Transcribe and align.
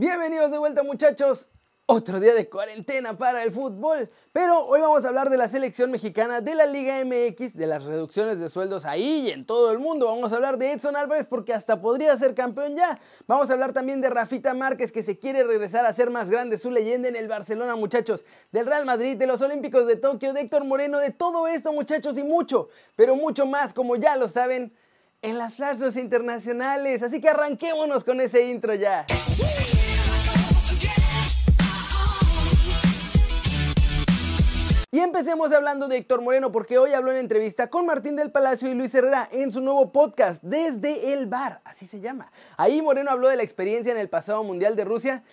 Bienvenidos 0.00 0.52
de 0.52 0.58
vuelta 0.58 0.84
muchachos. 0.84 1.48
Otro 1.86 2.20
día 2.20 2.32
de 2.32 2.48
cuarentena 2.48 3.18
para 3.18 3.42
el 3.42 3.50
fútbol. 3.50 4.08
Pero 4.32 4.64
hoy 4.66 4.80
vamos 4.80 5.04
a 5.04 5.08
hablar 5.08 5.28
de 5.28 5.36
la 5.36 5.48
selección 5.48 5.90
mexicana, 5.90 6.40
de 6.40 6.54
la 6.54 6.66
Liga 6.66 7.04
MX, 7.04 7.56
de 7.56 7.66
las 7.66 7.82
reducciones 7.82 8.38
de 8.38 8.48
sueldos 8.48 8.84
ahí 8.84 9.26
y 9.26 9.30
en 9.30 9.44
todo 9.44 9.72
el 9.72 9.80
mundo. 9.80 10.06
Vamos 10.06 10.32
a 10.32 10.36
hablar 10.36 10.56
de 10.56 10.70
Edson 10.70 10.94
Álvarez 10.94 11.26
porque 11.28 11.52
hasta 11.52 11.80
podría 11.80 12.16
ser 12.16 12.36
campeón 12.36 12.76
ya. 12.76 12.96
Vamos 13.26 13.50
a 13.50 13.54
hablar 13.54 13.72
también 13.72 14.00
de 14.00 14.08
Rafita 14.08 14.54
Márquez 14.54 14.92
que 14.92 15.02
se 15.02 15.18
quiere 15.18 15.42
regresar 15.42 15.84
a 15.84 15.92
ser 15.92 16.10
más 16.10 16.30
grande 16.30 16.58
su 16.58 16.70
leyenda 16.70 17.08
en 17.08 17.16
el 17.16 17.26
Barcelona, 17.26 17.74
muchachos. 17.74 18.24
Del 18.52 18.66
Real 18.66 18.86
Madrid, 18.86 19.16
de 19.16 19.26
los 19.26 19.42
Olímpicos 19.42 19.84
de 19.88 19.96
Tokio, 19.96 20.32
de 20.32 20.42
Héctor 20.42 20.64
Moreno, 20.64 20.98
de 20.98 21.10
todo 21.10 21.48
esto, 21.48 21.72
muchachos, 21.72 22.16
y 22.18 22.22
mucho, 22.22 22.68
pero 22.94 23.16
mucho 23.16 23.46
más, 23.46 23.74
como 23.74 23.96
ya 23.96 24.16
lo 24.16 24.28
saben, 24.28 24.72
en 25.22 25.38
las 25.38 25.56
flashes 25.56 25.96
internacionales. 25.96 27.02
Así 27.02 27.20
que 27.20 27.30
arranquémonos 27.30 28.04
con 28.04 28.20
ese 28.20 28.44
intro 28.44 28.74
ya. 28.74 29.04
Y 34.90 35.00
empecemos 35.00 35.52
hablando 35.52 35.86
de 35.86 35.98
Héctor 35.98 36.22
Moreno 36.22 36.50
porque 36.50 36.78
hoy 36.78 36.94
habló 36.94 37.10
en 37.10 37.18
entrevista 37.18 37.68
con 37.68 37.84
Martín 37.84 38.16
del 38.16 38.32
Palacio 38.32 38.70
y 38.70 38.74
Luis 38.74 38.94
Herrera 38.94 39.28
en 39.30 39.52
su 39.52 39.60
nuevo 39.60 39.92
podcast, 39.92 40.42
Desde 40.42 41.12
el 41.12 41.26
Bar, 41.26 41.60
así 41.64 41.84
se 41.84 42.00
llama. 42.00 42.32
Ahí 42.56 42.80
Moreno 42.80 43.10
habló 43.10 43.28
de 43.28 43.36
la 43.36 43.42
experiencia 43.42 43.92
en 43.92 43.98
el 43.98 44.08
pasado 44.08 44.42
Mundial 44.44 44.76
de 44.76 44.86
Rusia 44.86 45.24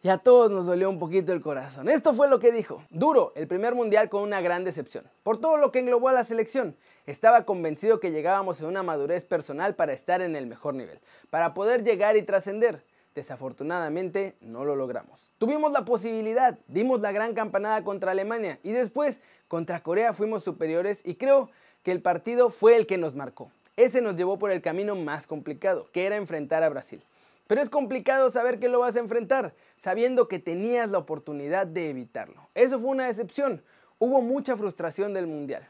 y 0.00 0.08
a 0.08 0.16
todos 0.16 0.50
nos 0.50 0.64
dolió 0.64 0.88
un 0.88 0.98
poquito 0.98 1.34
el 1.34 1.42
corazón. 1.42 1.90
Esto 1.90 2.14
fue 2.14 2.26
lo 2.26 2.40
que 2.40 2.52
dijo. 2.52 2.82
Duro, 2.88 3.34
el 3.36 3.46
primer 3.46 3.74
mundial 3.74 4.08
con 4.08 4.22
una 4.22 4.40
gran 4.40 4.64
decepción. 4.64 5.04
Por 5.22 5.38
todo 5.38 5.58
lo 5.58 5.70
que 5.70 5.80
englobó 5.80 6.08
a 6.08 6.14
la 6.14 6.24
selección. 6.24 6.74
Estaba 7.04 7.44
convencido 7.44 8.00
que 8.00 8.12
llegábamos 8.12 8.62
a 8.62 8.66
una 8.66 8.82
madurez 8.82 9.26
personal 9.26 9.74
para 9.74 9.92
estar 9.92 10.22
en 10.22 10.36
el 10.36 10.46
mejor 10.46 10.74
nivel, 10.74 11.00
para 11.28 11.52
poder 11.52 11.84
llegar 11.84 12.16
y 12.16 12.22
trascender. 12.22 12.82
Desafortunadamente 13.14 14.36
no 14.40 14.64
lo 14.64 14.74
logramos. 14.74 15.30
Tuvimos 15.38 15.70
la 15.72 15.84
posibilidad, 15.84 16.58
dimos 16.66 17.00
la 17.00 17.12
gran 17.12 17.34
campanada 17.34 17.84
contra 17.84 18.10
Alemania 18.10 18.58
y 18.62 18.72
después 18.72 19.20
contra 19.46 19.82
Corea 19.82 20.12
fuimos 20.12 20.42
superiores 20.42 21.00
y 21.04 21.14
creo 21.14 21.48
que 21.84 21.92
el 21.92 22.02
partido 22.02 22.50
fue 22.50 22.76
el 22.76 22.86
que 22.86 22.98
nos 22.98 23.14
marcó. 23.14 23.52
Ese 23.76 24.00
nos 24.00 24.16
llevó 24.16 24.38
por 24.38 24.50
el 24.50 24.62
camino 24.62 24.96
más 24.96 25.26
complicado, 25.26 25.88
que 25.92 26.06
era 26.06 26.16
enfrentar 26.16 26.62
a 26.62 26.68
Brasil. 26.68 27.02
Pero 27.46 27.60
es 27.60 27.68
complicado 27.68 28.30
saber 28.30 28.58
que 28.58 28.68
lo 28.68 28.80
vas 28.80 28.96
a 28.96 29.00
enfrentar, 29.00 29.54
sabiendo 29.76 30.28
que 30.28 30.38
tenías 30.38 30.88
la 30.90 30.98
oportunidad 30.98 31.66
de 31.66 31.90
evitarlo. 31.90 32.48
Eso 32.54 32.80
fue 32.80 32.90
una 32.90 33.06
decepción. 33.06 33.62
Hubo 33.98 34.22
mucha 34.22 34.56
frustración 34.56 35.12
del 35.12 35.26
Mundial. 35.26 35.68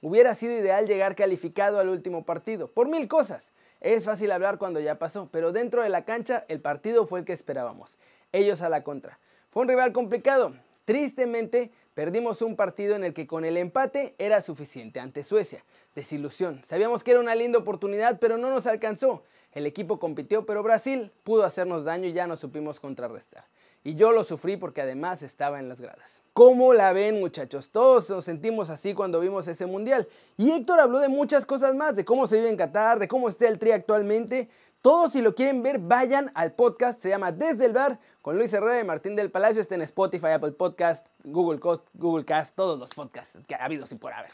Hubiera 0.00 0.34
sido 0.34 0.54
ideal 0.54 0.86
llegar 0.86 1.14
calificado 1.14 1.78
al 1.78 1.88
último 1.88 2.24
partido, 2.24 2.68
por 2.68 2.88
mil 2.88 3.06
cosas. 3.06 3.52
Es 3.80 4.04
fácil 4.04 4.30
hablar 4.32 4.58
cuando 4.58 4.80
ya 4.80 4.98
pasó, 4.98 5.28
pero 5.32 5.52
dentro 5.52 5.82
de 5.82 5.88
la 5.88 6.04
cancha 6.04 6.44
el 6.48 6.60
partido 6.60 7.06
fue 7.06 7.20
el 7.20 7.24
que 7.24 7.32
esperábamos. 7.32 7.98
Ellos 8.32 8.62
a 8.62 8.68
la 8.68 8.84
contra. 8.84 9.18
Fue 9.48 9.62
un 9.62 9.68
rival 9.68 9.92
complicado. 9.92 10.52
Tristemente, 10.84 11.70
perdimos 11.94 12.42
un 12.42 12.56
partido 12.56 12.96
en 12.96 13.04
el 13.04 13.14
que 13.14 13.26
con 13.26 13.44
el 13.44 13.56
empate 13.56 14.14
era 14.18 14.42
suficiente 14.42 15.00
ante 15.00 15.22
Suecia. 15.22 15.64
Desilusión. 15.94 16.62
Sabíamos 16.62 17.02
que 17.02 17.12
era 17.12 17.20
una 17.20 17.34
linda 17.34 17.58
oportunidad, 17.58 18.18
pero 18.20 18.36
no 18.36 18.50
nos 18.50 18.66
alcanzó. 18.66 19.24
El 19.52 19.66
equipo 19.66 19.98
compitió, 19.98 20.46
pero 20.46 20.62
Brasil 20.62 21.10
pudo 21.24 21.44
hacernos 21.44 21.84
daño 21.84 22.06
y 22.06 22.12
ya 22.12 22.26
no 22.26 22.36
supimos 22.36 22.80
contrarrestar 22.80 23.44
y 23.82 23.94
yo 23.94 24.12
lo 24.12 24.24
sufrí 24.24 24.56
porque 24.56 24.82
además 24.82 25.22
estaba 25.22 25.58
en 25.58 25.68
las 25.68 25.80
gradas. 25.80 26.22
¿Cómo 26.40 26.72
la 26.72 26.94
ven 26.94 27.20
muchachos? 27.20 27.68
Todos 27.68 28.08
nos 28.08 28.24
sentimos 28.24 28.70
así 28.70 28.94
cuando 28.94 29.20
vimos 29.20 29.46
ese 29.46 29.66
mundial. 29.66 30.08
Y 30.38 30.52
Héctor 30.52 30.80
habló 30.80 30.98
de 30.98 31.10
muchas 31.10 31.44
cosas 31.44 31.74
más, 31.74 31.96
de 31.96 32.06
cómo 32.06 32.26
se 32.26 32.36
vive 32.36 32.48
en 32.48 32.56
Qatar, 32.56 32.98
de 32.98 33.08
cómo 33.08 33.28
está 33.28 33.46
el 33.46 33.58
Tri 33.58 33.72
actualmente. 33.72 34.48
Todos 34.80 35.12
si 35.12 35.20
lo 35.20 35.34
quieren 35.34 35.62
ver, 35.62 35.78
vayan 35.78 36.32
al 36.34 36.52
podcast, 36.52 36.98
se 37.02 37.10
llama 37.10 37.30
Desde 37.30 37.66
el 37.66 37.74
Bar, 37.74 38.00
con 38.22 38.38
Luis 38.38 38.50
Herrera 38.54 38.80
y 38.80 38.84
Martín 38.84 39.16
del 39.16 39.30
Palacio, 39.30 39.60
está 39.60 39.74
en 39.74 39.82
Spotify, 39.82 40.28
Apple 40.28 40.52
Podcast, 40.52 41.06
Google, 41.24 41.60
Google 41.92 42.24
Cast, 42.24 42.56
todos 42.56 42.78
los 42.78 42.88
podcasts 42.88 43.38
que 43.46 43.54
ha 43.54 43.62
habido 43.62 43.86
sin 43.86 43.98
por 43.98 44.14
haber. 44.14 44.32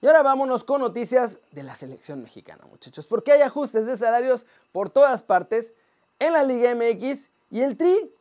Y 0.00 0.08
ahora 0.08 0.24
vámonos 0.24 0.64
con 0.64 0.80
noticias 0.80 1.38
de 1.52 1.62
la 1.62 1.76
selección 1.76 2.20
mexicana, 2.20 2.64
muchachos, 2.68 3.06
porque 3.06 3.30
hay 3.30 3.42
ajustes 3.42 3.86
de 3.86 3.96
salarios 3.96 4.44
por 4.72 4.90
todas 4.90 5.22
partes 5.22 5.72
en 6.18 6.32
la 6.32 6.42
Liga 6.42 6.74
MX 6.74 7.30
y 7.52 7.60
el 7.60 7.76
Tri 7.76 8.12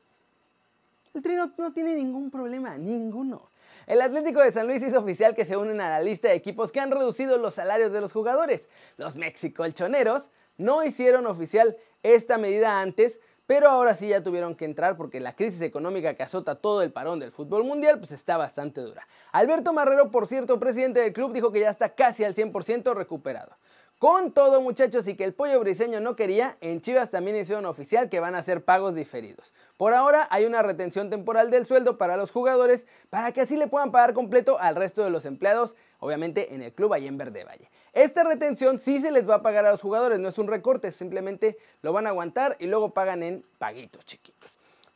el 1.18 1.24
Tri 1.24 1.36
no, 1.36 1.74
tiene 1.74 1.96
ningún 1.96 2.30
problema, 2.30 2.78
ninguno. 2.78 3.50
El 3.88 4.02
Atlético 4.02 4.42
de 4.42 4.52
San 4.52 4.68
Luis 4.68 4.84
hizo 4.84 5.00
oficial 5.00 5.34
que 5.34 5.46
se 5.46 5.58
unen 5.58 5.82
a 5.82 5.90
la 5.90 6.02
lista 6.02 6.28
de 6.28 6.36
equipos 6.36 6.72
que 6.72 6.80
han 6.80 6.92
reducido 6.92 7.38
los 7.38 7.56
salarios 7.56 7.92
de 7.92 8.02
los 8.02 8.12
jugadores. 8.12 8.70
Los 8.98 9.16
mexicolchoneros 9.16 10.30
no 10.58 10.84
hicieron 10.84 11.26
oficial 11.26 11.78
esta 12.04 12.38
medida 12.38 12.82
antes, 12.82 13.20
pero 13.48 13.70
ahora 13.70 13.96
sí 13.96 14.10
ya 14.10 14.22
tuvieron 14.22 14.56
que 14.56 14.66
entrar 14.66 14.98
porque 14.98 15.20
la 15.20 15.36
crisis 15.36 15.62
económica 15.62 16.14
que 16.14 16.24
azota 16.24 16.56
todo 16.56 16.84
el 16.84 16.92
parón 16.92 17.20
del 17.20 17.32
fútbol 17.32 17.64
mundial 17.64 17.98
pues 17.98 18.12
está 18.12 18.38
bastante 18.38 18.82
dura. 18.82 19.08
Alberto 19.32 19.74
Marrero, 19.74 20.12
por 20.12 20.28
cierto, 20.28 20.60
presidente 20.60 21.00
del 21.00 21.14
club, 21.14 21.34
dijo 21.34 21.52
que 21.52 21.62
ya 21.62 21.70
está 21.70 21.96
casi 21.96 22.26
al 22.26 22.36
100% 22.36 22.94
recuperado. 22.94 23.56
Con 24.00 24.32
todo 24.32 24.62
muchachos 24.62 25.08
y 25.08 25.16
que 25.16 25.24
el 25.24 25.34
pollo 25.34 25.60
briseño 25.60 26.00
no 26.00 26.16
quería, 26.16 26.56
en 26.62 26.82
Chivas 26.82 27.10
también 27.10 27.36
hicieron 27.36 27.66
oficial 27.66 28.10
que 28.10 28.20
van 28.20 28.36
a 28.36 28.38
hacer 28.38 28.64
pagos 28.64 28.94
diferidos. 28.94 29.54
Por 29.76 29.96
ahora 29.96 30.28
hay 30.30 30.46
una 30.46 30.62
retención 30.62 31.10
temporal 31.10 31.50
del 31.50 31.66
sueldo 31.66 31.98
para 31.98 32.16
los 32.16 32.30
jugadores 32.30 32.86
para 33.10 33.32
que 33.32 33.42
así 33.42 33.58
le 33.58 33.66
puedan 33.66 33.92
pagar 33.92 34.14
completo 34.14 34.60
al 34.60 34.76
resto 34.76 35.04
de 35.04 35.10
los 35.10 35.26
empleados, 35.26 35.76
obviamente 35.98 36.54
en 36.54 36.62
el 36.62 36.74
club 36.74 36.94
ahí 36.94 37.08
en 37.08 37.18
Verde 37.18 37.44
Valle. 37.44 37.72
Esta 37.92 38.24
retención 38.24 38.78
sí 38.78 39.02
se 39.02 39.12
les 39.12 39.28
va 39.28 39.34
a 39.34 39.42
pagar 39.42 39.66
a 39.66 39.72
los 39.72 39.82
jugadores, 39.82 40.20
no 40.20 40.30
es 40.30 40.38
un 40.38 40.48
recorte, 40.48 40.92
simplemente 40.92 41.58
lo 41.82 41.92
van 41.92 42.06
a 42.06 42.10
aguantar 42.10 42.56
y 42.60 42.68
luego 42.68 42.94
pagan 42.94 43.24
en 43.24 43.44
paguitos 43.58 44.06
chiquitos. 44.06 44.37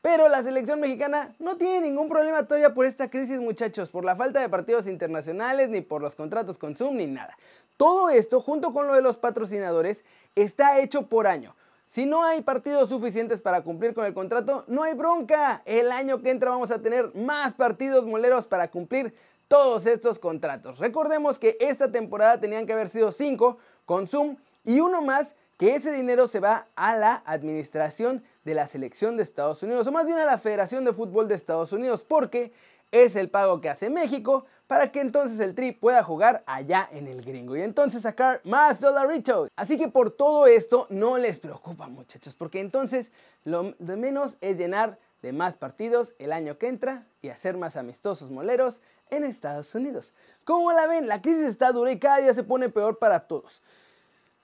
Pero 0.02 0.30
la 0.30 0.42
selección 0.42 0.80
mexicana 0.80 1.36
no 1.38 1.58
tiene 1.58 1.82
ningún 1.82 2.10
problema 2.10 2.48
todavía 2.48 2.74
por 2.74 2.86
esta 2.86 3.10
crisis, 3.10 3.40
muchachos, 3.40 3.90
por 3.90 4.04
la 4.04 4.16
falta 4.16 4.42
de 4.42 4.50
partidos 4.50 4.88
internacionales, 4.88 5.70
ni 5.70 5.82
por 5.82 6.02
los 6.02 6.16
contratos 6.16 6.58
con 6.58 6.76
Zoom, 6.76 6.98
ni 6.98 7.08
nada. 7.08 7.38
Todo 7.78 8.10
esto, 8.10 8.42
junto 8.42 8.74
con 8.74 8.88
lo 8.88 8.94
de 8.94 9.02
los 9.02 9.18
patrocinadores, 9.18 10.04
está 10.36 10.80
hecho 10.80 11.08
por 11.08 11.28
año. 11.28 11.56
Si 11.86 12.06
no 12.06 12.24
hay 12.24 12.42
partidos 12.42 12.90
suficientes 12.90 13.42
para 13.42 13.64
cumplir 13.64 13.94
con 13.94 14.06
el 14.06 14.14
contrato, 14.14 14.64
no 14.68 14.84
hay 14.84 14.94
bronca. 14.94 15.62
El 15.66 15.92
año 15.92 16.22
que 16.22 16.32
entra 16.32 16.50
vamos 16.50 16.72
a 16.72 16.82
tener 16.82 17.14
más 17.16 17.54
partidos 17.54 18.06
moleros 18.06 18.48
para 18.48 18.72
cumplir 18.72 19.14
todos 19.48 19.86
estos 19.86 20.18
contratos. 20.18 20.80
Recordemos 20.80 21.38
que 21.38 21.58
esta 21.60 21.92
temporada 21.92 22.40
tenían 22.40 22.66
que 22.66 22.74
haber 22.74 22.88
sido 22.88 23.12
5 23.12 23.58
con 23.86 24.08
Zoom 24.08 24.38
y 24.64 24.80
uno 24.80 25.02
más 25.02 25.36
que 25.62 25.76
ese 25.76 25.92
dinero 25.92 26.28
se 26.28 26.40
va 26.40 26.70
a 26.76 26.98
la 26.98 27.22
administración 27.24 28.24
de 28.46 28.56
la 28.56 28.66
selección 28.66 29.16
de 29.16 29.22
Estados 29.22 29.62
Unidos, 29.62 29.86
o 29.86 29.92
más 29.92 30.08
bien 30.08 30.18
a 30.18 30.26
la 30.26 30.40
Federación 30.40 30.84
de 30.86 30.92
Fútbol 30.92 31.28
de 31.28 31.36
Estados 31.36 31.72
Unidos, 31.72 32.04
porque 32.04 32.52
es 32.90 33.16
el 33.16 33.30
pago 33.30 33.62
que 33.62 33.70
hace 33.70 33.92
México 33.92 34.48
para 34.66 34.92
que 34.92 35.02
entonces 35.02 35.40
el 35.40 35.54
Tri 35.54 35.72
pueda 35.72 36.02
jugar 36.02 36.44
allá 36.48 36.90
en 36.92 37.06
el 37.06 37.22
gringo 37.22 37.56
y 37.56 37.62
entonces 37.62 38.02
sacar 38.02 38.42
más 38.44 38.80
dolaritos. 38.80 39.50
Así 39.56 39.78
que 39.78 39.88
por 39.88 40.10
todo 40.10 40.48
esto 40.48 40.88
no 40.90 41.20
les 41.20 41.38
preocupa 41.38 41.88
muchachos, 41.90 42.34
porque 42.34 42.60
entonces 42.60 43.12
lo 43.44 43.76
de 43.78 43.98
menos 43.98 44.38
es 44.42 44.58
llenar 44.58 44.98
de 45.22 45.32
más 45.32 45.58
partidos 45.58 46.16
el 46.18 46.34
año 46.34 46.58
que 46.58 46.70
entra 46.70 47.06
y 47.22 47.30
hacer 47.30 47.56
más 47.56 47.78
amistosos 47.78 48.32
moleros 48.32 48.82
en 49.12 49.24
Estados 49.24 49.76
Unidos. 49.76 50.16
Como 50.44 50.72
la 50.72 50.88
ven, 50.88 51.08
la 51.08 51.22
crisis 51.22 51.46
está 51.46 51.72
dura 51.72 51.92
y 51.92 52.00
cada 52.00 52.18
día 52.18 52.34
se 52.34 52.44
pone 52.44 52.70
peor 52.70 52.98
para 52.98 53.28
todos. 53.28 53.62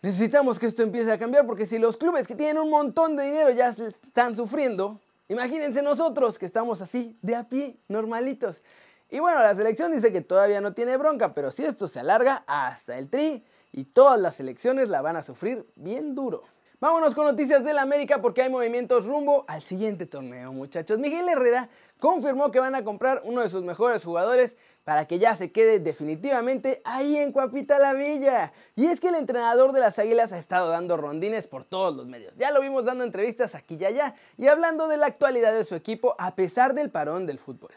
Necesitamos 0.02 0.59
que 0.59 0.68
esto 0.68 0.84
empiece 0.84 1.12
a 1.12 1.18
cambiar 1.18 1.46
porque 1.46 1.66
si 1.66 1.80
los 1.80 1.97
clubes 1.97 2.28
que 2.28 2.35
tienen 2.35 2.59
un 2.59 2.69
montón 2.69 3.16
de 3.16 3.25
dinero 3.25 3.50
ya 3.52 3.69
están 3.69 4.35
sufriendo, 4.35 5.02
Imagínense 5.30 5.81
nosotros 5.81 6.40
que 6.40 6.46
estamos 6.46 6.81
así, 6.81 7.18
de 7.22 7.35
a 7.35 7.50
pie, 7.50 7.78
normalitos. 7.90 8.62
Y 9.09 9.19
bueno, 9.19 9.40
la 9.40 9.53
selección 9.56 9.91
dice 9.91 10.12
que 10.12 10.22
todavía 10.22 10.62
no 10.62 10.74
tiene 10.74 10.96
bronca, 10.96 11.34
pero 11.34 11.52
si 11.52 11.66
esto 11.66 11.88
se 11.88 12.00
alarga 12.00 12.44
hasta 12.47 12.97
el 12.97 13.09
tri 13.09 13.44
y 13.74 13.84
todas 13.84 14.19
las 14.19 14.35
selecciones 14.35 14.88
la 14.88 15.02
van 15.02 15.18
a 15.18 15.24
sufrir 15.24 15.68
bien 15.75 16.16
duro. 16.16 16.44
Vámonos 16.79 17.15
con 17.15 17.25
noticias 17.25 17.63
del 17.63 17.79
América 17.79 18.21
porque 18.21 18.43
hay 18.43 18.49
movimientos 18.49 19.07
rumbo 19.07 19.45
al 19.47 19.63
siguiente 19.63 20.05
torneo, 20.05 20.53
muchachos. 20.53 20.99
Miguel 20.99 21.28
Herrera 21.28 21.69
confirmó 21.99 22.52
que 22.52 22.59
van 22.59 22.75
a 22.75 22.84
comprar 22.84 23.22
uno 23.23 23.41
de 23.41 23.49
sus 23.49 23.63
mejores 23.63 24.03
jugadores 24.05 24.57
para 24.84 25.07
que 25.07 25.17
ya 25.17 25.35
se 25.35 25.52
quede 25.52 25.79
definitivamente 25.79 26.84
ahí 26.85 27.17
en 27.17 27.31
Cuapita 27.31 27.79
la 27.79 27.93
Villa. 27.93 28.53
Y 28.75 28.85
es 28.85 28.99
que 28.99 29.07
el 29.07 29.16
entrenador 29.16 29.72
de 29.72 29.79
las 29.79 29.97
Águilas 29.97 30.31
ha 30.34 30.37
estado 30.37 30.69
dando 30.69 30.97
rondines 30.97 31.47
por 31.47 31.63
todos 31.63 31.96
los 31.96 32.05
medios. 32.05 32.35
Ya 32.37 32.52
lo 32.52 32.61
vimos 32.61 32.85
dando 32.85 33.03
entrevistas 33.03 33.55
aquí 33.55 33.75
y 33.79 33.85
allá 33.85 34.13
y 34.37 34.46
hablando 34.46 34.87
de 34.87 34.97
la 34.97 35.07
actualidad 35.07 35.53
de 35.53 35.63
su 35.63 35.73
equipo 35.73 36.16
a 36.19 36.35
pesar 36.35 36.75
del 36.75 36.91
parón 36.91 37.25
del 37.25 37.40
fútbol. 37.40 37.72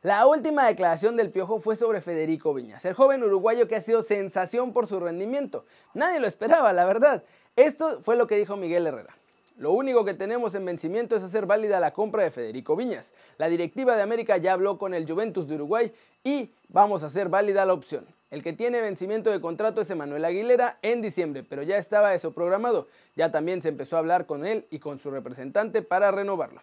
La 0.00 0.26
última 0.26 0.66
declaración 0.66 1.16
del 1.16 1.30
Piojo 1.30 1.60
fue 1.60 1.76
sobre 1.76 2.00
Federico 2.00 2.54
Viñas, 2.54 2.84
el 2.84 2.94
joven 2.94 3.22
uruguayo 3.22 3.66
que 3.66 3.76
ha 3.76 3.82
sido 3.82 4.02
sensación 4.02 4.72
por 4.72 4.86
su 4.86 5.00
rendimiento. 5.00 5.66
Nadie 5.94 6.20
lo 6.20 6.26
esperaba, 6.26 6.72
la 6.72 6.84
verdad. 6.84 7.24
Esto 7.56 8.02
fue 8.02 8.16
lo 8.16 8.26
que 8.26 8.36
dijo 8.36 8.56
Miguel 8.56 8.86
Herrera. 8.86 9.16
Lo 9.56 9.72
único 9.72 10.04
que 10.04 10.12
tenemos 10.12 10.54
en 10.54 10.66
vencimiento 10.66 11.16
es 11.16 11.22
hacer 11.22 11.46
válida 11.46 11.80
la 11.80 11.94
compra 11.94 12.22
de 12.22 12.30
Federico 12.30 12.76
Viñas. 12.76 13.14
La 13.38 13.48
directiva 13.48 13.96
de 13.96 14.02
América 14.02 14.36
ya 14.36 14.52
habló 14.52 14.76
con 14.76 14.92
el 14.92 15.10
Juventus 15.10 15.48
de 15.48 15.54
Uruguay 15.54 15.90
y 16.22 16.50
vamos 16.68 17.02
a 17.02 17.06
hacer 17.06 17.30
válida 17.30 17.64
la 17.64 17.72
opción. 17.72 18.06
El 18.30 18.42
que 18.42 18.52
tiene 18.52 18.82
vencimiento 18.82 19.30
de 19.30 19.40
contrato 19.40 19.80
es 19.80 19.88
Emanuel 19.88 20.26
Aguilera 20.26 20.78
en 20.82 21.00
diciembre, 21.00 21.42
pero 21.48 21.62
ya 21.62 21.78
estaba 21.78 22.12
eso 22.12 22.32
programado. 22.32 22.88
Ya 23.16 23.30
también 23.30 23.62
se 23.62 23.70
empezó 23.70 23.96
a 23.96 24.00
hablar 24.00 24.26
con 24.26 24.44
él 24.44 24.66
y 24.70 24.78
con 24.78 24.98
su 24.98 25.10
representante 25.10 25.80
para 25.80 26.10
renovarlo. 26.10 26.60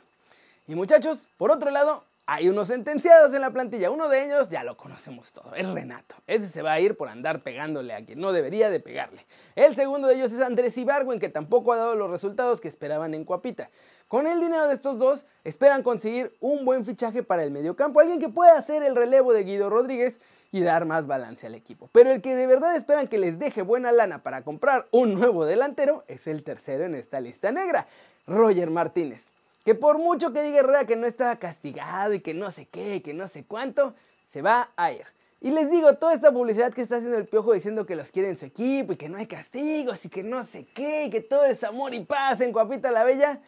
Y 0.67 0.75
muchachos, 0.75 1.27
por 1.37 1.49
otro 1.49 1.71
lado, 1.71 2.03
hay 2.25 2.47
unos 2.47 2.67
sentenciados 2.67 3.33
en 3.33 3.41
la 3.41 3.51
plantilla. 3.51 3.91
Uno 3.91 4.07
de 4.07 4.25
ellos 4.25 4.49
ya 4.49 4.63
lo 4.63 4.77
conocemos 4.77 5.33
todo, 5.33 5.55
es 5.55 5.67
Renato. 5.67 6.15
Ese 6.25 6.47
se 6.47 6.61
va 6.61 6.73
a 6.73 6.79
ir 6.79 6.95
por 6.95 7.09
andar 7.09 7.43
pegándole 7.43 7.93
a 7.93 8.05
quien 8.05 8.19
no 8.19 8.31
debería 8.31 8.69
de 8.69 8.79
pegarle. 8.79 9.25
El 9.55 9.75
segundo 9.75 10.07
de 10.07 10.15
ellos 10.15 10.31
es 10.31 10.41
Andrés 10.41 10.77
Ibargüen, 10.77 11.19
que 11.19 11.29
tampoco 11.29 11.73
ha 11.73 11.77
dado 11.77 11.95
los 11.95 12.09
resultados 12.09 12.61
que 12.61 12.67
esperaban 12.67 13.13
en 13.13 13.25
Cuapita. 13.25 13.69
Con 14.07 14.27
el 14.27 14.39
dinero 14.39 14.67
de 14.67 14.73
estos 14.73 14.97
dos, 14.97 15.25
esperan 15.43 15.83
conseguir 15.83 16.35
un 16.39 16.65
buen 16.65 16.85
fichaje 16.85 17.23
para 17.23 17.43
el 17.43 17.51
mediocampo, 17.51 17.99
alguien 17.99 18.19
que 18.19 18.29
pueda 18.29 18.57
hacer 18.57 18.83
el 18.83 18.95
relevo 18.95 19.33
de 19.33 19.43
Guido 19.43 19.69
Rodríguez 19.69 20.21
y 20.51 20.61
dar 20.61 20.85
más 20.85 21.07
balance 21.07 21.47
al 21.47 21.55
equipo. 21.55 21.89
Pero 21.91 22.11
el 22.11 22.21
que 22.21 22.35
de 22.35 22.47
verdad 22.47 22.75
esperan 22.75 23.07
que 23.07 23.17
les 23.17 23.39
deje 23.39 23.63
buena 23.63 23.91
lana 23.91 24.21
para 24.21 24.43
comprar 24.43 24.87
un 24.91 25.15
nuevo 25.15 25.45
delantero 25.45 26.05
es 26.07 26.27
el 26.27 26.43
tercero 26.43 26.85
en 26.85 26.95
esta 26.95 27.19
lista 27.19 27.51
negra, 27.51 27.87
Roger 28.27 28.69
Martínez. 28.69 29.32
Que 29.63 29.75
por 29.75 29.97
mucho 29.97 30.33
que 30.33 30.41
diga 30.43 30.59
Herrera 30.59 30.85
que 30.85 30.95
no 30.95 31.07
estaba 31.07 31.37
castigado 31.37 32.13
y 32.13 32.19
que 32.19 32.33
no 32.33 32.51
sé 32.51 32.65
qué, 32.65 33.01
que 33.01 33.13
no 33.13 33.27
sé 33.27 33.45
cuánto, 33.45 33.95
se 34.27 34.41
va 34.41 34.71
a 34.75 34.91
ir. 34.91 35.05
Y 35.39 35.51
les 35.51 35.69
digo, 35.69 35.95
toda 35.95 36.13
esta 36.13 36.31
publicidad 36.31 36.73
que 36.73 36.81
está 36.81 36.97
haciendo 36.97 37.17
el 37.17 37.27
Piojo 37.27 37.53
diciendo 37.53 37.85
que 37.85 37.95
los 37.95 38.11
quiere 38.11 38.29
en 38.29 38.37
su 38.37 38.45
equipo 38.45 38.93
y 38.93 38.95
que 38.95 39.09
no 39.09 39.17
hay 39.17 39.27
castigos 39.27 40.05
y 40.05 40.09
que 40.09 40.23
no 40.23 40.43
sé 40.43 40.65
qué, 40.73 41.05
y 41.05 41.09
que 41.09 41.21
todo 41.21 41.43
es 41.45 41.63
amor 41.63 41.93
y 41.93 42.03
paz 42.05 42.39
en 42.39 42.53
Cuapita 42.53 42.91
la 42.91 43.03
Bella, 43.03 43.41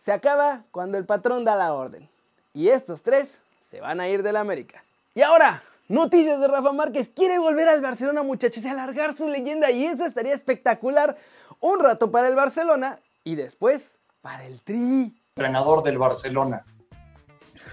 se 0.00 0.12
acaba 0.12 0.64
cuando 0.72 0.98
el 0.98 1.06
patrón 1.06 1.44
da 1.44 1.54
la 1.54 1.72
orden. 1.72 2.08
Y 2.52 2.68
estos 2.68 3.02
tres 3.02 3.40
se 3.62 3.80
van 3.80 4.00
a 4.00 4.08
ir 4.08 4.22
del 4.22 4.36
América. 4.36 4.82
Y 5.14 5.22
ahora, 5.22 5.62
noticias 5.88 6.40
de 6.40 6.48
Rafa 6.48 6.72
Márquez. 6.72 7.08
Quiere 7.08 7.38
volver 7.38 7.68
al 7.68 7.80
Barcelona, 7.80 8.22
muchachos, 8.22 8.64
y 8.64 8.68
alargar 8.68 9.16
su 9.16 9.28
leyenda. 9.28 9.70
Y 9.70 9.86
eso 9.86 10.04
estaría 10.04 10.34
espectacular. 10.34 11.16
Un 11.60 11.80
rato 11.80 12.10
para 12.10 12.28
el 12.28 12.34
Barcelona 12.34 13.00
y 13.24 13.34
después 13.34 13.92
para 14.20 14.44
el 14.46 14.60
Tri 14.62 15.14
entrenador 15.36 15.82
del 15.82 15.98
Barcelona. 15.98 16.64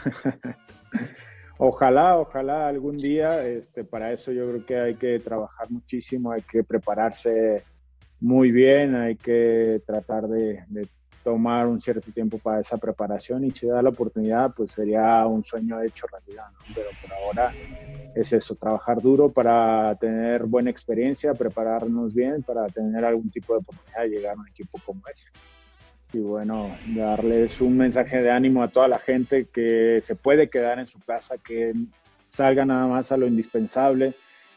ojalá, 1.57 2.17
ojalá 2.17 2.67
algún 2.67 2.97
día, 2.97 3.47
este, 3.47 3.85
para 3.85 4.11
eso 4.11 4.33
yo 4.33 4.49
creo 4.49 4.65
que 4.65 4.77
hay 4.77 4.95
que 4.95 5.17
trabajar 5.19 5.71
muchísimo, 5.71 6.33
hay 6.33 6.41
que 6.41 6.65
prepararse 6.65 7.63
muy 8.19 8.51
bien, 8.51 8.95
hay 8.95 9.15
que 9.15 9.81
tratar 9.85 10.27
de, 10.27 10.65
tomar 11.23 11.67
un 11.67 11.79
cierto 11.79 12.11
tiempo 12.11 12.37
para 12.37 12.59
esa 12.59 12.75
preparación 12.75 13.45
y 13.45 13.51
si 13.51 13.65
da 13.65 13.81
la 13.81 13.91
oportunidad, 13.91 14.51
pues 14.53 14.71
sería 14.71 15.25
un 15.25 15.41
sueño 15.45 15.81
hecho 15.81 16.05
realidad, 16.07 16.47
pero 16.75 16.89
por 17.01 17.13
ahora 17.13 17.53
es 18.13 18.33
eso, 18.33 18.55
trabajar 18.55 19.01
duro 19.01 19.31
para 19.31 19.95
tener 19.95 20.43
buena 20.43 20.69
experiencia, 20.69 21.33
prepararnos 21.33 22.13
bien 22.13 22.43
para 22.43 22.67
tener 22.67 23.05
algún 23.05 23.31
tipo 23.31 23.53
de 23.53 23.59
oportunidad 23.59 24.01
de 24.01 24.09
llegar 24.09 24.35
a 24.35 24.41
un 24.41 24.49
equipo 24.49 24.77
como 24.85 25.01
ese 25.07 25.29
y 26.13 26.19
bueno, 26.19 26.69
darles 26.95 27.59
un 27.59 27.75
mensaje 27.75 28.21
de 28.21 28.29
ánimo 28.29 28.61
a 28.61 28.67
toda 28.69 28.87
la 28.87 28.99
gente 28.99 29.47
que 29.51 29.99
se 30.01 30.15
puede 30.15 30.47
quedar 30.47 30.79
en 30.79 30.85
su 30.85 30.99
casa, 30.99 31.37
que 31.37 31.73
salga 32.27 32.65
nada 32.65 32.85
más 32.85 33.11
a 33.11 33.17
lo 33.17 33.25
indispensable, 33.25 34.13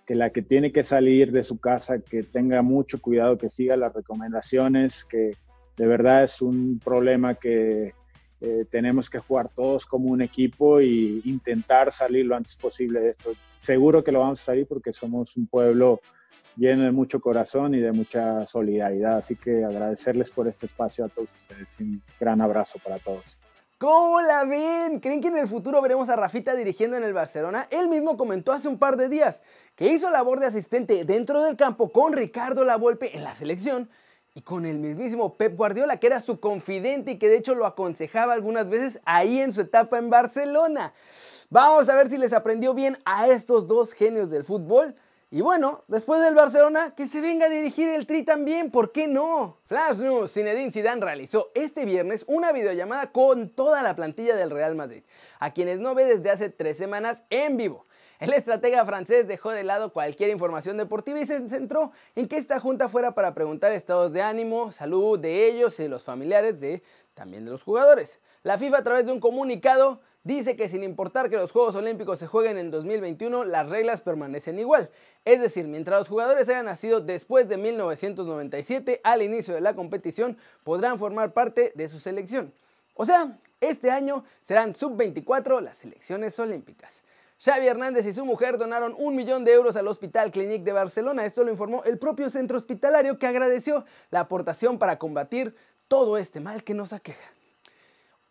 que 0.06 0.14
la 0.14 0.31
que 0.31 0.43
tiene 0.43 0.70
que 0.70 0.85
salir 0.85 1.32
de 1.32 1.44
su 1.44 1.58
casa, 1.58 1.99
que 1.99 2.23
tenga 2.23 2.61
mucho 2.61 3.00
cuidado, 3.00 3.38
que 3.38 3.49
siga 3.49 3.76
las 3.76 3.94
recomendaciones, 3.94 5.05
que 5.05 5.32
de 5.76 5.87
verdad 5.87 6.25
es 6.25 6.43
un 6.43 6.79
problema 6.82 7.35
que 7.35 7.94
eh, 8.43 8.64
tenemos 8.70 9.08
que 9.08 9.19
jugar 9.19 9.49
todos 9.49 9.87
como 9.87 10.11
un 10.11 10.20
equipo 10.20 10.81
e 10.81 11.20
intentar 11.25 11.91
salir 11.91 12.26
lo 12.26 12.37
antes 12.37 12.55
posible 12.55 13.00
de 13.00 13.11
esto. 13.11 13.32
Seguro 13.67 14.05
que 14.05 14.13
lo 14.13 14.21
vamos 14.21 14.41
a 14.41 14.45
salir 14.45 14.65
porque 14.69 14.93
somos 14.93 15.37
un 15.37 15.49
pueblo 15.49 16.01
lleno 16.55 16.85
de 16.85 16.93
mucho 16.93 17.21
corazón 17.21 17.75
y 17.75 17.81
de 17.81 17.91
mucha 17.91 18.47
solidaridad. 18.47 19.19
Así 19.19 19.35
que 19.35 19.65
agradecerles 19.65 20.31
por 20.31 20.47
este 20.47 20.67
espacio 20.67 21.05
a 21.05 21.09
todos 21.09 21.29
ustedes. 21.37 21.75
Un 21.81 22.01
gran 22.21 22.41
abrazo 22.41 22.79
para 22.79 23.01
todos. 23.01 23.37
¿Cómo 23.79 24.21
la 24.21 24.45
ven? 24.45 25.01
¿Creen 25.01 25.21
que 25.21 25.27
en 25.27 25.39
el 25.39 25.49
futuro 25.49 25.83
veremos 25.83 26.09
a 26.09 26.15
Rafita 26.15 26.55
dirigiendo 26.55 26.97
en 26.97 27.03
el 27.03 27.13
Barcelona? 27.13 27.67
Él 27.73 27.89
mismo 27.89 28.17
comentó 28.17 28.53
hace 28.53 28.69
un 28.69 28.79
par 28.79 28.97
de 28.97 29.09
días 29.09 29.43
que 29.75 29.93
hizo 29.93 30.11
labor 30.11 30.39
de 30.39 30.47
asistente 30.47 31.05
dentro 31.05 31.43
del 31.43 31.57
campo 31.57 31.91
con 31.91 32.13
Ricardo 32.13 32.65
Lavolpe 32.65 33.17
en 33.17 33.25
la 33.25 33.35
selección 33.35 33.91
y 34.37 34.43
con 34.43 34.65
el 34.65 34.79
mismísimo 34.79 35.37
Pep 35.37 35.57
Guardiola, 35.57 35.99
que 35.99 36.07
era 36.07 36.21
su 36.21 36.39
confidente 36.39 37.11
y 37.11 37.19
que 37.19 37.29
de 37.29 37.39
hecho 37.39 37.57
lo 37.57 37.67
aconsejaba 37.67 38.33
algunas 38.33 38.69
veces 38.69 39.01
ahí 39.05 39.41
en 39.41 39.53
su 39.53 39.63
etapa 39.63 39.99
en 39.99 40.09
Barcelona. 40.09 40.95
Vamos 41.48 41.88
a 41.88 41.94
ver 41.94 42.10
si 42.10 42.19
les 42.19 42.32
aprendió 42.32 42.75
bien 42.75 42.98
a 43.04 43.28
estos 43.28 43.69
dos 43.69 43.93
genios 43.93 44.31
del 44.31 44.43
fútbol. 44.43 44.96
Y 45.31 45.43
bueno, 45.43 45.84
después 45.87 46.20
del 46.20 46.34
Barcelona, 46.34 46.93
que 46.96 47.06
se 47.06 47.20
venga 47.20 47.46
a 47.46 47.48
dirigir 47.48 47.88
el 47.88 48.06
Tri 48.06 48.25
también, 48.25 48.72
¿por 48.72 48.90
qué 48.90 49.06
no? 49.06 49.58
Flash 49.66 50.00
News, 50.00 50.32
Zinedine 50.32 50.72
Zidane 50.72 51.04
realizó 51.04 51.52
este 51.54 51.84
viernes 51.84 52.25
una 52.26 52.50
videollamada 52.50 53.12
con 53.12 53.50
toda 53.50 53.82
la 53.82 53.94
plantilla 53.94 54.34
del 54.34 54.50
Real 54.50 54.75
Madrid, 54.75 55.04
a 55.38 55.52
quienes 55.52 55.78
no 55.78 55.94
ve 55.94 56.04
desde 56.06 56.31
hace 56.31 56.50
tres 56.50 56.76
semanas 56.76 57.22
en 57.31 57.56
vivo. 57.56 57.87
El 58.19 58.32
estratega 58.32 58.84
francés 58.84 59.28
dejó 59.28 59.50
de 59.50 59.62
lado 59.62 59.93
cualquier 59.93 60.31
información 60.31 60.78
deportiva 60.78 61.20
y 61.20 61.26
se 61.26 61.48
centró 61.48 61.93
en 62.16 62.26
que 62.26 62.38
esta 62.38 62.58
junta 62.58 62.88
fuera 62.88 63.14
para 63.14 63.34
preguntar 63.34 63.72
estados 63.72 64.12
de 64.12 64.22
ánimo, 64.22 64.72
salud 64.72 65.19
de 65.19 65.46
ellos 65.48 65.78
y 65.78 65.84
de 65.84 65.90
los 65.90 66.02
familiares 66.02 66.60
de 66.60 66.82
también 67.14 67.44
de 67.44 67.50
los 67.50 67.62
jugadores. 67.62 68.20
La 68.43 68.58
FIFA 68.58 68.78
a 68.78 68.84
través 68.84 69.06
de 69.06 69.12
un 69.12 69.20
comunicado 69.20 70.00
dice 70.26 70.56
que 70.56 70.69
sin 70.69 70.82
importar 70.82 71.31
que 71.31 71.37
los 71.37 71.52
Juegos 71.52 71.76
Olímpicos 71.76 72.19
se 72.19 72.26
jueguen 72.26 72.58
en 72.58 72.73
2021, 72.73 73.44
las 73.44 73.69
reglas 73.69 74.00
permanecen 74.00 74.58
igual. 74.58 74.90
Es 75.25 75.40
decir, 75.40 75.69
mientras 75.69 76.00
los 76.00 76.08
jugadores 76.08 76.49
hayan 76.49 76.67
nacido 76.67 77.00
después 77.00 77.49
de 77.49 77.56
1997 77.56 79.00
al 79.05 79.23
inicio 79.23 79.55
de 79.55 79.61
la 79.61 79.75
competición, 79.75 80.37
podrán 80.64 80.99
formar 80.99 81.32
parte 81.32 81.70
de 81.76 81.87
su 81.87 82.00
selección. 82.00 82.52
O 82.94 83.05
sea, 83.05 83.38
este 83.61 83.93
año 83.93 84.25
serán 84.43 84.75
sub-24 84.75 85.61
las 85.61 85.76
selecciones 85.76 86.37
olímpicas. 86.40 87.02
Xavi 87.38 87.69
Hernández 87.69 88.05
y 88.06 88.12
su 88.12 88.25
mujer 88.25 88.58
donaron 88.58 88.96
un 88.99 89.14
millón 89.14 89.44
de 89.44 89.52
euros 89.52 89.76
al 89.76 89.87
Hospital 89.87 90.32
Clinic 90.32 90.64
de 90.64 90.72
Barcelona. 90.72 91.25
Esto 91.25 91.44
lo 91.44 91.52
informó 91.52 91.84
el 91.84 91.99
propio 91.99 92.31
centro 92.31 92.56
hospitalario 92.56 93.17
que 93.20 93.29
agradeció 93.29 93.84
la 94.11 94.20
aportación 94.20 94.79
para 94.81 94.99
combatir 94.99 95.55
todo 95.87 96.19
este 96.19 96.40
mal 96.40 96.64
que 96.64 96.75
nos 96.75 96.93
aqueja. 96.93 97.36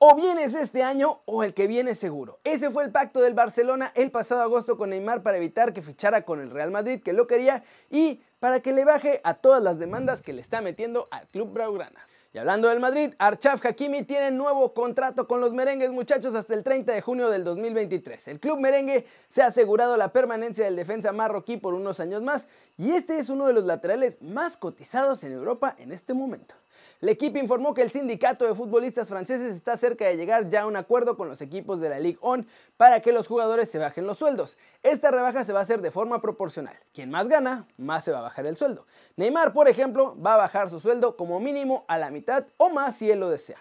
O 0.07 0.13
vienes 0.13 0.53
este 0.53 0.83
año 0.83 1.21
o 1.25 1.41
el 1.41 1.55
que 1.55 1.65
viene 1.65 1.95
seguro. 1.95 2.37
Ese 2.43 2.69
fue 2.69 2.83
el 2.83 2.91
pacto 2.91 3.21
del 3.21 3.33
Barcelona 3.33 3.91
el 3.95 4.11
pasado 4.11 4.41
agosto 4.41 4.77
con 4.77 4.91
Neymar 4.91 5.23
para 5.23 5.37
evitar 5.37 5.73
que 5.73 5.81
fichara 5.81 6.21
con 6.21 6.39
el 6.41 6.51
Real 6.51 6.69
Madrid 6.69 7.01
que 7.01 7.11
lo 7.11 7.25
quería 7.25 7.63
y 7.89 8.21
para 8.39 8.59
que 8.59 8.71
le 8.71 8.85
baje 8.85 9.19
a 9.23 9.33
todas 9.33 9.63
las 9.63 9.79
demandas 9.79 10.21
que 10.21 10.31
le 10.31 10.41
está 10.41 10.61
metiendo 10.61 11.07
al 11.09 11.27
club 11.29 11.51
Braugrana. 11.53 12.05
Y 12.33 12.37
hablando 12.37 12.67
del 12.67 12.79
Madrid, 12.79 13.15
Archaf 13.17 13.65
Hakimi 13.65 14.03
tiene 14.03 14.29
nuevo 14.29 14.75
contrato 14.75 15.27
con 15.27 15.41
los 15.41 15.53
merengues 15.53 15.89
muchachos 15.89 16.35
hasta 16.35 16.53
el 16.53 16.63
30 16.63 16.93
de 16.93 17.01
junio 17.01 17.31
del 17.31 17.43
2023. 17.43 18.27
El 18.27 18.39
club 18.39 18.59
merengue 18.59 19.07
se 19.29 19.41
ha 19.41 19.47
asegurado 19.47 19.97
la 19.97 20.13
permanencia 20.13 20.65
del 20.65 20.75
defensa 20.75 21.13
marroquí 21.13 21.57
por 21.57 21.73
unos 21.73 21.99
años 21.99 22.21
más 22.21 22.45
y 22.77 22.91
este 22.91 23.17
es 23.17 23.29
uno 23.29 23.47
de 23.47 23.53
los 23.53 23.63
laterales 23.63 24.21
más 24.21 24.55
cotizados 24.55 25.23
en 25.23 25.31
Europa 25.31 25.75
en 25.79 25.91
este 25.91 26.13
momento. 26.13 26.53
El 27.01 27.09
equipo 27.09 27.37
informó 27.37 27.73
que 27.73 27.81
el 27.81 27.91
sindicato 27.91 28.45
de 28.45 28.55
futbolistas 28.55 29.07
franceses 29.07 29.55
está 29.55 29.77
cerca 29.77 30.05
de 30.05 30.17
llegar 30.17 30.49
ya 30.49 30.61
a 30.61 30.67
un 30.67 30.75
acuerdo 30.75 31.17
con 31.17 31.27
los 31.27 31.41
equipos 31.41 31.81
de 31.81 31.89
la 31.89 31.99
Ligue 31.99 32.19
1 32.21 32.45
para 32.77 33.01
que 33.01 33.11
los 33.11 33.27
jugadores 33.27 33.69
se 33.69 33.77
bajen 33.77 34.07
los 34.07 34.17
sueldos. 34.17 34.57
Esta 34.83 35.11
rebaja 35.11 35.43
se 35.45 35.53
va 35.53 35.59
a 35.59 35.63
hacer 35.63 35.81
de 35.81 35.91
forma 35.91 36.21
proporcional. 36.21 36.75
Quien 36.93 37.11
más 37.11 37.27
gana, 37.27 37.67
más 37.77 38.03
se 38.03 38.11
va 38.11 38.19
a 38.19 38.23
bajar 38.23 38.45
el 38.45 38.57
sueldo. 38.57 38.85
Neymar, 39.17 39.53
por 39.53 39.67
ejemplo, 39.67 40.15
va 40.21 40.35
a 40.35 40.37
bajar 40.37 40.69
su 40.69 40.79
sueldo 40.79 41.15
como 41.15 41.39
mínimo 41.39 41.85
a 41.87 41.97
la 41.97 42.11
mitad 42.11 42.45
o 42.57 42.69
más 42.69 42.97
si 42.97 43.11
él 43.11 43.19
lo 43.19 43.29
desea. 43.29 43.57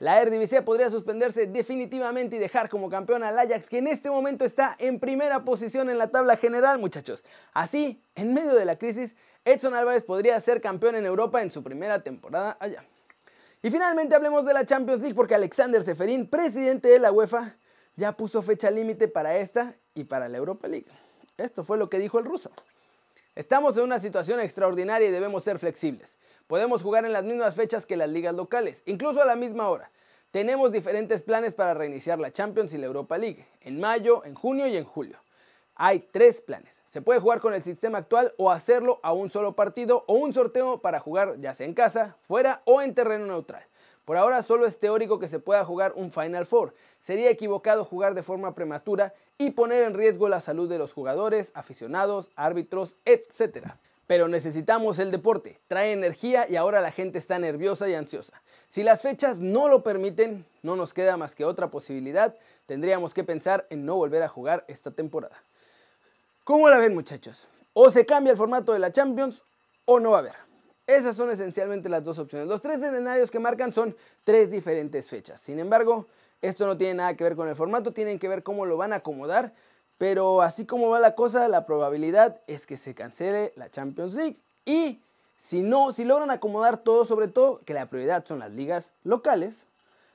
La 0.00 0.18
Eredivisie 0.22 0.62
podría 0.62 0.88
suspenderse 0.88 1.46
definitivamente 1.46 2.36
y 2.36 2.38
dejar 2.38 2.70
como 2.70 2.88
campeón 2.88 3.22
al 3.22 3.38
Ajax, 3.38 3.68
que 3.68 3.78
en 3.78 3.86
este 3.86 4.08
momento 4.08 4.46
está 4.46 4.74
en 4.78 4.98
primera 4.98 5.44
posición 5.44 5.90
en 5.90 5.98
la 5.98 6.08
tabla 6.08 6.38
general, 6.38 6.78
muchachos. 6.78 7.22
Así, 7.52 8.02
en 8.14 8.32
medio 8.32 8.54
de 8.54 8.64
la 8.64 8.78
crisis, 8.78 9.14
Edson 9.44 9.74
Álvarez 9.74 10.02
podría 10.02 10.40
ser 10.40 10.62
campeón 10.62 10.96
en 10.96 11.04
Europa 11.04 11.42
en 11.42 11.50
su 11.50 11.62
primera 11.62 12.02
temporada 12.02 12.56
allá. 12.60 12.82
Y 13.62 13.70
finalmente 13.70 14.14
hablemos 14.14 14.46
de 14.46 14.54
la 14.54 14.64
Champions 14.64 15.02
League 15.02 15.14
porque 15.14 15.34
Alexander 15.34 15.82
Seferin, 15.82 16.26
presidente 16.26 16.88
de 16.88 16.98
la 16.98 17.12
UEFA, 17.12 17.56
ya 17.94 18.16
puso 18.16 18.40
fecha 18.40 18.70
límite 18.70 19.06
para 19.06 19.36
esta 19.36 19.76
y 19.92 20.04
para 20.04 20.30
la 20.30 20.38
Europa 20.38 20.66
League. 20.66 20.86
Esto 21.36 21.62
fue 21.62 21.76
lo 21.76 21.90
que 21.90 21.98
dijo 21.98 22.18
el 22.18 22.24
ruso. 22.24 22.50
Estamos 23.34 23.76
en 23.76 23.84
una 23.84 23.98
situación 23.98 24.40
extraordinaria 24.40 25.08
y 25.08 25.12
debemos 25.12 25.44
ser 25.44 25.58
flexibles. 25.58 26.16
Podemos 26.50 26.82
jugar 26.82 27.04
en 27.04 27.12
las 27.12 27.22
mismas 27.22 27.54
fechas 27.54 27.86
que 27.86 27.96
las 27.96 28.08
ligas 28.08 28.34
locales, 28.34 28.82
incluso 28.84 29.22
a 29.22 29.24
la 29.24 29.36
misma 29.36 29.68
hora. 29.68 29.92
Tenemos 30.32 30.72
diferentes 30.72 31.22
planes 31.22 31.54
para 31.54 31.74
reiniciar 31.74 32.18
la 32.18 32.32
Champions 32.32 32.74
y 32.74 32.78
la 32.78 32.86
Europa 32.86 33.16
League, 33.16 33.46
en 33.60 33.78
mayo, 33.78 34.24
en 34.24 34.34
junio 34.34 34.66
y 34.66 34.76
en 34.76 34.82
julio. 34.82 35.16
Hay 35.76 36.00
tres 36.10 36.40
planes. 36.40 36.82
Se 36.86 37.02
puede 37.02 37.20
jugar 37.20 37.40
con 37.40 37.54
el 37.54 37.62
sistema 37.62 37.98
actual 37.98 38.34
o 38.36 38.50
hacerlo 38.50 38.98
a 39.04 39.12
un 39.12 39.30
solo 39.30 39.52
partido 39.52 40.02
o 40.08 40.14
un 40.14 40.34
sorteo 40.34 40.82
para 40.82 40.98
jugar 40.98 41.38
ya 41.38 41.54
sea 41.54 41.66
en 41.66 41.74
casa, 41.74 42.16
fuera 42.20 42.62
o 42.64 42.82
en 42.82 42.96
terreno 42.96 43.26
neutral. 43.26 43.62
Por 44.04 44.16
ahora 44.16 44.42
solo 44.42 44.66
es 44.66 44.80
teórico 44.80 45.20
que 45.20 45.28
se 45.28 45.38
pueda 45.38 45.64
jugar 45.64 45.92
un 45.94 46.10
Final 46.10 46.46
Four. 46.46 46.74
Sería 47.00 47.30
equivocado 47.30 47.84
jugar 47.84 48.14
de 48.14 48.24
forma 48.24 48.56
prematura 48.56 49.14
y 49.38 49.50
poner 49.50 49.84
en 49.84 49.94
riesgo 49.94 50.28
la 50.28 50.40
salud 50.40 50.68
de 50.68 50.78
los 50.78 50.92
jugadores, 50.94 51.52
aficionados, 51.54 52.32
árbitros, 52.34 52.96
etc. 53.04 53.68
Pero 54.10 54.26
necesitamos 54.26 54.98
el 54.98 55.12
deporte, 55.12 55.60
trae 55.68 55.92
energía 55.92 56.44
y 56.48 56.56
ahora 56.56 56.80
la 56.80 56.90
gente 56.90 57.16
está 57.16 57.38
nerviosa 57.38 57.88
y 57.88 57.94
ansiosa. 57.94 58.42
Si 58.68 58.82
las 58.82 59.02
fechas 59.02 59.38
no 59.38 59.68
lo 59.68 59.84
permiten, 59.84 60.44
no 60.64 60.74
nos 60.74 60.92
queda 60.92 61.16
más 61.16 61.36
que 61.36 61.44
otra 61.44 61.70
posibilidad, 61.70 62.34
tendríamos 62.66 63.14
que 63.14 63.22
pensar 63.22 63.68
en 63.70 63.86
no 63.86 63.94
volver 63.94 64.24
a 64.24 64.28
jugar 64.28 64.64
esta 64.66 64.90
temporada. 64.90 65.40
¿Cómo 66.42 66.68
la 66.68 66.78
ven 66.78 66.92
muchachos? 66.92 67.46
O 67.72 67.88
se 67.88 68.04
cambia 68.04 68.32
el 68.32 68.36
formato 68.36 68.72
de 68.72 68.80
la 68.80 68.90
Champions 68.90 69.44
o 69.84 70.00
no 70.00 70.10
va 70.10 70.16
a 70.16 70.20
haber. 70.22 70.34
Esas 70.88 71.16
son 71.16 71.30
esencialmente 71.30 71.88
las 71.88 72.02
dos 72.02 72.18
opciones. 72.18 72.48
Los 72.48 72.60
tres 72.60 72.78
escenarios 72.78 73.30
que 73.30 73.38
marcan 73.38 73.72
son 73.72 73.96
tres 74.24 74.50
diferentes 74.50 75.08
fechas. 75.08 75.38
Sin 75.38 75.60
embargo, 75.60 76.08
esto 76.42 76.66
no 76.66 76.76
tiene 76.76 76.94
nada 76.94 77.14
que 77.14 77.22
ver 77.22 77.36
con 77.36 77.48
el 77.48 77.54
formato, 77.54 77.92
tienen 77.92 78.18
que 78.18 78.26
ver 78.26 78.42
cómo 78.42 78.66
lo 78.66 78.76
van 78.76 78.92
a 78.92 78.96
acomodar. 78.96 79.52
Pero 80.00 80.40
así 80.40 80.64
como 80.64 80.88
va 80.88 80.98
la 80.98 81.14
cosa, 81.14 81.46
la 81.48 81.66
probabilidad 81.66 82.40
es 82.46 82.64
que 82.64 82.78
se 82.78 82.94
cancele 82.94 83.52
la 83.56 83.70
Champions 83.70 84.14
League. 84.14 84.36
Y 84.64 84.98
si 85.36 85.60
no, 85.60 85.92
si 85.92 86.06
logran 86.06 86.30
acomodar 86.30 86.78
todo, 86.78 87.04
sobre 87.04 87.28
todo 87.28 87.60
que 87.66 87.74
la 87.74 87.84
prioridad 87.84 88.24
son 88.24 88.38
las 88.38 88.50
ligas 88.50 88.94
locales, 89.04 89.66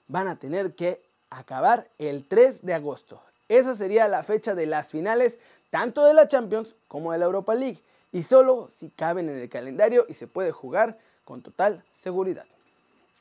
van 0.07 0.27
a 0.27 0.39
tener 0.39 0.73
que 0.73 1.03
acabar 1.29 1.87
el 1.99 2.27
3 2.27 2.65
de 2.65 2.73
agosto. 2.73 3.21
Esa 3.47 3.75
sería 3.75 4.07
la 4.07 4.23
fecha 4.23 4.55
de 4.55 4.65
las 4.65 4.87
finales, 4.87 5.37
tanto 5.69 6.03
de 6.03 6.15
la 6.15 6.27
Champions 6.27 6.73
como 6.87 7.11
de 7.11 7.19
la 7.19 7.25
Europa 7.25 7.53
League. 7.53 7.79
Y 8.11 8.23
solo 8.23 8.69
si 8.71 8.89
caben 8.89 9.29
en 9.29 9.37
el 9.37 9.49
calendario 9.49 10.07
y 10.09 10.15
se 10.15 10.25
puede 10.25 10.51
jugar 10.51 10.97
con 11.25 11.43
total 11.43 11.83
seguridad. 11.93 12.47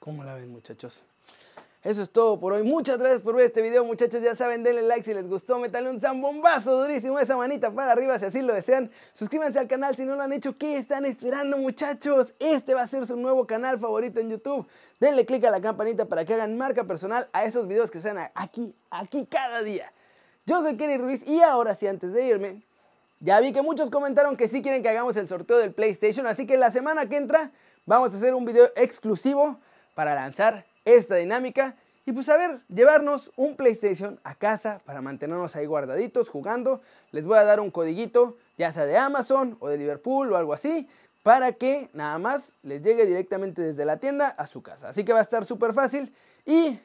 ¿Cómo 0.00 0.24
la 0.24 0.32
ven 0.32 0.50
muchachos? 0.50 1.02
Eso 1.84 2.00
es 2.00 2.08
todo 2.08 2.40
por 2.40 2.54
hoy. 2.54 2.62
Muchas 2.62 2.96
gracias 2.96 3.20
por 3.20 3.36
ver 3.36 3.44
este 3.44 3.60
video, 3.60 3.84
muchachos. 3.84 4.22
Ya 4.22 4.34
saben, 4.34 4.62
denle 4.62 4.80
like 4.80 5.04
si 5.04 5.12
les 5.12 5.28
gustó. 5.28 5.58
Métanle 5.58 5.90
un 5.90 6.00
zambombazo 6.00 6.80
durísimo 6.80 7.18
esa 7.18 7.36
manita 7.36 7.70
para 7.72 7.92
arriba 7.92 8.18
si 8.18 8.24
así 8.24 8.40
lo 8.40 8.54
desean. 8.54 8.90
Suscríbanse 9.12 9.58
al 9.58 9.68
canal 9.68 9.94
si 9.94 10.06
no 10.06 10.16
lo 10.16 10.22
han 10.22 10.32
hecho. 10.32 10.56
¿Qué 10.56 10.78
están 10.78 11.04
esperando, 11.04 11.58
muchachos? 11.58 12.32
Este 12.38 12.72
va 12.72 12.80
a 12.80 12.88
ser 12.88 13.06
su 13.06 13.18
nuevo 13.18 13.46
canal 13.46 13.78
favorito 13.78 14.18
en 14.18 14.30
YouTube. 14.30 14.66
Denle 14.98 15.26
click 15.26 15.44
a 15.44 15.50
la 15.50 15.60
campanita 15.60 16.06
para 16.06 16.24
que 16.24 16.32
hagan 16.32 16.56
marca 16.56 16.84
personal 16.84 17.28
a 17.34 17.44
esos 17.44 17.68
videos 17.68 17.90
que 17.90 18.00
sean 18.00 18.16
aquí, 18.34 18.74
aquí 18.88 19.26
cada 19.26 19.62
día. 19.62 19.92
Yo 20.46 20.62
soy 20.62 20.78
Kenny 20.78 20.96
Ruiz 20.96 21.28
y 21.28 21.42
ahora 21.42 21.74
sí, 21.74 21.86
antes 21.86 22.14
de 22.14 22.26
irme, 22.26 22.62
ya 23.20 23.40
vi 23.40 23.52
que 23.52 23.60
muchos 23.60 23.90
comentaron 23.90 24.38
que 24.38 24.48
sí 24.48 24.62
quieren 24.62 24.82
que 24.82 24.88
hagamos 24.88 25.18
el 25.18 25.28
sorteo 25.28 25.58
del 25.58 25.74
PlayStation. 25.74 26.26
Así 26.26 26.46
que 26.46 26.56
la 26.56 26.70
semana 26.70 27.10
que 27.10 27.18
entra 27.18 27.52
vamos 27.84 28.14
a 28.14 28.16
hacer 28.16 28.34
un 28.34 28.46
video 28.46 28.70
exclusivo 28.74 29.60
para 29.94 30.14
lanzar 30.14 30.64
esta 30.84 31.16
dinámica 31.16 31.76
y 32.06 32.12
pues 32.12 32.28
a 32.28 32.36
ver, 32.36 32.60
llevarnos 32.68 33.32
un 33.36 33.56
PlayStation 33.56 34.20
a 34.24 34.34
casa 34.34 34.80
para 34.84 35.00
mantenernos 35.00 35.56
ahí 35.56 35.64
guardaditos 35.64 36.28
jugando. 36.28 36.82
Les 37.12 37.24
voy 37.24 37.38
a 37.38 37.44
dar 37.44 37.60
un 37.60 37.70
codiguito, 37.70 38.36
ya 38.58 38.70
sea 38.72 38.84
de 38.84 38.98
Amazon 38.98 39.56
o 39.60 39.68
de 39.68 39.78
Liverpool 39.78 40.30
o 40.30 40.36
algo 40.36 40.52
así, 40.52 40.86
para 41.22 41.52
que 41.52 41.88
nada 41.94 42.18
más 42.18 42.52
les 42.62 42.82
llegue 42.82 43.06
directamente 43.06 43.62
desde 43.62 43.86
la 43.86 43.96
tienda 43.96 44.28
a 44.28 44.46
su 44.46 44.62
casa. 44.62 44.90
Así 44.90 45.04
que 45.04 45.14
va 45.14 45.20
a 45.20 45.22
estar 45.22 45.46
súper 45.46 45.72
fácil 45.72 46.14
y 46.44 46.78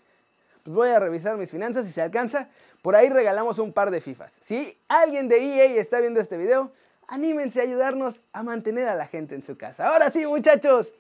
pues 0.64 0.76
voy 0.76 0.90
a 0.90 1.00
revisar 1.00 1.36
mis 1.36 1.52
finanzas 1.52 1.86
si 1.86 1.92
se 1.92 2.02
alcanza. 2.02 2.48
Por 2.82 2.96
ahí 2.96 3.10
regalamos 3.10 3.60
un 3.60 3.74
par 3.74 3.92
de 3.92 4.00
FIFAs. 4.00 4.32
Si 4.40 4.78
alguien 4.88 5.28
de 5.28 5.38
EA 5.38 5.82
está 5.82 6.00
viendo 6.00 6.22
este 6.22 6.38
video, 6.38 6.72
anímense 7.08 7.60
a 7.60 7.64
ayudarnos 7.64 8.22
a 8.32 8.42
mantener 8.44 8.88
a 8.88 8.96
la 8.96 9.08
gente 9.08 9.36
en 9.36 9.44
su 9.44 9.58
casa. 9.58 9.90
Ahora 9.90 10.12
sí, 10.12 10.26
muchachos. 10.26 10.94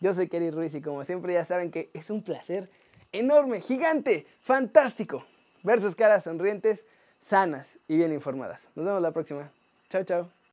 Yo 0.00 0.12
soy 0.14 0.28
Kerry 0.28 0.50
Ruiz 0.50 0.74
y 0.74 0.80
como 0.80 1.04
siempre 1.04 1.32
ya 1.32 1.44
saben 1.44 1.70
que 1.70 1.90
es 1.94 2.10
un 2.10 2.22
placer 2.22 2.70
enorme, 3.12 3.60
gigante, 3.60 4.26
fantástico 4.42 5.24
ver 5.66 5.82
sus 5.82 5.94
caras 5.94 6.24
sonrientes, 6.24 6.86
sanas 7.20 7.78
y 7.88 7.96
bien 7.96 8.12
informadas. 8.12 8.70
Nos 8.76 8.86
vemos 8.86 9.02
la 9.02 9.10
próxima. 9.10 9.50
Chao, 9.88 10.04
chao. 10.04 10.45